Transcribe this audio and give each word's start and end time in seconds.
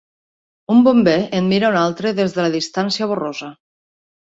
Un 0.75 0.79
bomber 0.87 1.17
en 1.41 1.51
mira 1.51 1.69
un 1.75 1.79
altre 1.83 2.15
des 2.21 2.35
de 2.39 2.47
la 2.47 2.51
distància 2.59 3.11
borrosa. 3.15 3.53